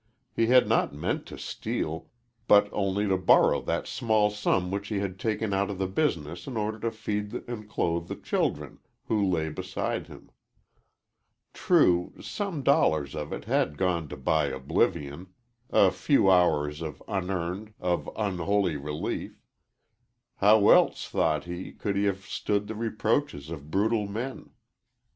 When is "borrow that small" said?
3.19-4.31